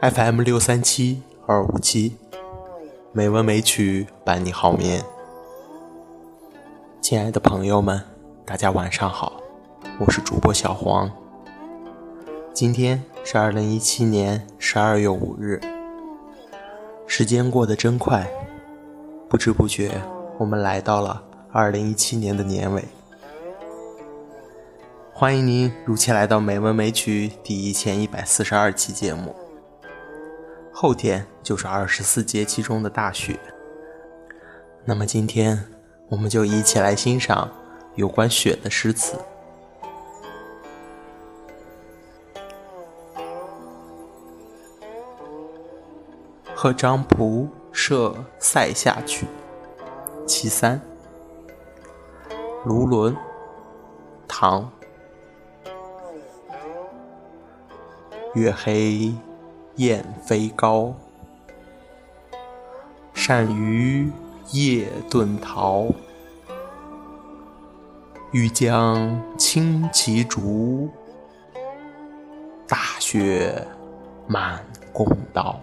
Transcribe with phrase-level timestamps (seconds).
[0.00, 2.16] FM 六三七二五七，
[3.10, 5.02] 美文美曲伴你好眠。
[7.00, 8.00] 亲爱的朋友们，
[8.46, 9.42] 大家晚上好，
[9.98, 11.10] 我是主播小黄。
[12.54, 15.60] 今天是二零一七年十二月五日，
[17.08, 18.24] 时间过得真快，
[19.28, 20.00] 不知不觉
[20.38, 21.20] 我们来到了
[21.50, 22.84] 二零一七年的年尾。
[25.12, 29.34] 欢迎您如期来到《美文美曲》第一千一百四十二期节目。
[30.80, 33.36] 后天就是二十四节气中的大雪，
[34.84, 35.60] 那么今天
[36.08, 37.50] 我们就一起来欣赏
[37.96, 39.16] 有关雪的诗词。
[46.54, 49.26] 贺张仆射塞下曲，
[50.28, 50.80] 其三。
[52.64, 53.16] 卢纶，
[54.28, 54.70] 唐。
[58.34, 59.12] 月黑。
[59.78, 60.92] 雁飞高，
[63.28, 64.10] 单于
[64.50, 65.86] 夜遁逃。
[68.32, 70.90] 欲将轻骑逐，
[72.66, 73.64] 大雪
[74.26, 74.60] 满
[74.92, 75.60] 弓刀。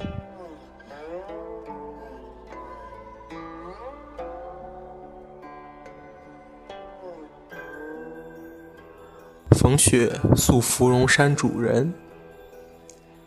[9.58, 11.94] 风雪宿芙蓉山主人。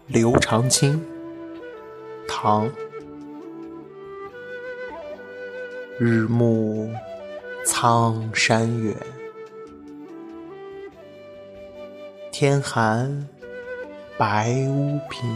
[0.08, 1.04] 刘长卿，
[2.26, 2.66] 唐。
[5.98, 6.90] 日暮
[7.66, 8.96] 苍山远，
[12.32, 13.28] 天寒
[14.16, 15.28] 白屋贫。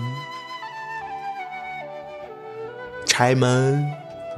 [3.05, 3.87] 柴门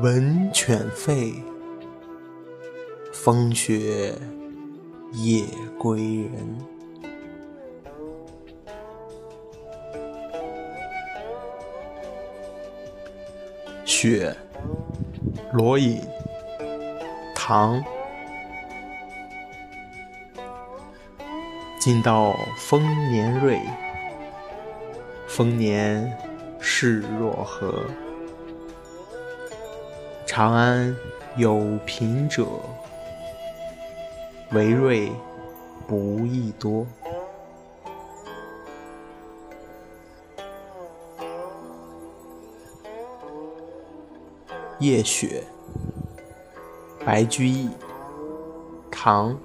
[0.01, 1.33] 闻犬吠，
[3.13, 4.19] 风雪
[5.13, 5.45] 夜
[5.79, 6.74] 归人。
[13.85, 14.35] 雪，
[15.53, 16.01] 罗隐，
[17.35, 17.85] 唐。
[21.79, 23.61] 今到丰年瑞，
[25.29, 26.11] 丰年
[26.59, 27.85] 事若何？
[30.27, 30.97] 长安
[31.37, 32.47] 有贫者，
[34.53, 35.13] 为瑞
[35.87, 36.87] 不亦多。
[44.81, 45.45] 夜雪，
[47.07, 47.71] 白居易，
[48.91, 49.39] 唐。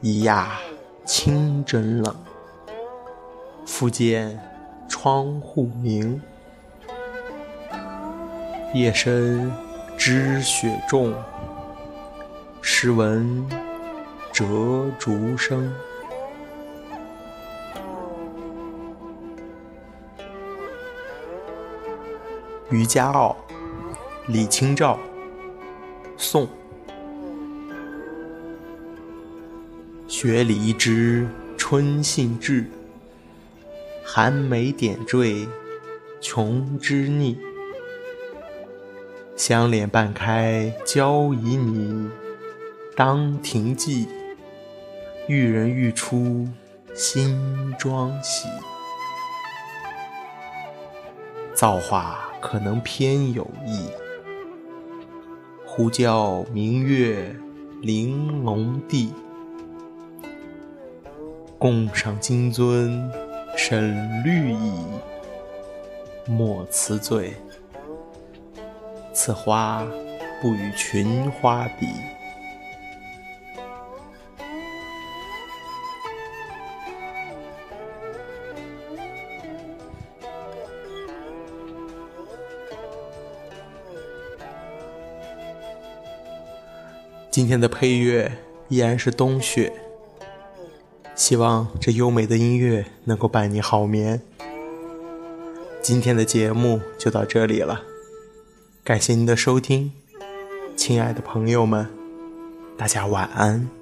[0.00, 0.58] 一亚
[1.04, 2.16] 清真冷，
[3.66, 4.40] 复见
[4.88, 6.20] 窗户明。
[8.72, 9.52] 夜深
[9.96, 11.12] 知雪重，
[12.62, 13.46] 时闻
[14.32, 14.44] 折
[14.98, 15.68] 竹声。
[22.70, 23.34] 《渔家傲》
[24.26, 24.98] 李清照，
[26.18, 26.46] 宋。
[30.06, 31.26] 雪里一枝
[31.56, 32.66] 春信至，
[34.04, 35.48] 寒梅点缀
[36.20, 37.38] 琼枝腻。
[39.34, 42.10] 香脸半开娇旖旎，
[42.94, 44.06] 当庭伎，
[45.26, 46.46] 遇人欲出
[46.94, 48.46] 新妆洗。
[51.54, 53.88] 造化可能偏有意，
[55.66, 57.34] 呼叫明月
[57.82, 59.12] 玲珑地，
[61.58, 63.10] 共赏金樽
[63.56, 64.72] 沈绿蚁，
[66.26, 67.34] 莫辞醉，
[69.12, 69.84] 此花
[70.40, 71.86] 不与群花比。
[87.30, 88.32] 今天的配乐
[88.68, 89.72] 依然是冬雪，
[91.14, 94.20] 希望这优美的音乐能够伴你好眠。
[95.82, 97.82] 今天的节目就到这里了，
[98.82, 99.92] 感谢您的收听，
[100.76, 101.86] 亲爱的朋友们，
[102.76, 103.77] 大家晚安。